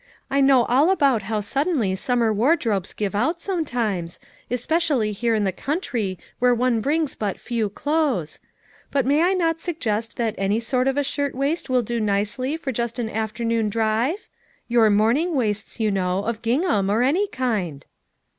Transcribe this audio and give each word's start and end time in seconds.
I 0.31 0.41
know 0.41 0.63
all 0.63 0.89
about 0.89 1.21
how 1.29 1.41
suddenly 1.41 1.95
summer 1.95 2.33
ward 2.33 2.65
robes 2.65 2.91
give 2.91 3.13
out 3.13 3.39
sometimes, 3.39 4.19
especially 4.49 5.11
here 5.11 5.35
in 5.35 5.43
the 5.43 5.51
country 5.51 6.17
where 6.39 6.55
one 6.55 6.81
brings 6.81 7.13
but 7.13 7.37
few 7.37 7.69
clothes; 7.69 8.39
but 8.89 9.05
may 9.05 9.21
I 9.21 9.35
not 9.35 9.61
suggest 9.61 10.17
that 10.17 10.33
any 10.39 10.59
sort 10.59 10.87
of 10.87 10.97
a 10.97 11.03
shirt 11.03 11.35
waist 11.35 11.69
will 11.69 11.83
do 11.83 11.99
nicely 11.99 12.57
for 12.57 12.71
just 12.71 12.97
an 12.97 13.11
afternoon 13.11 13.69
drive? 13.69 14.27
Your 14.67 14.89
morning 14.89 15.35
waists, 15.35 15.79
you 15.79 15.91
know, 15.91 16.23
of 16.23 16.41
gingham, 16.41 16.89
or 16.89 17.03
any 17.03 17.27
kind." 17.27 17.85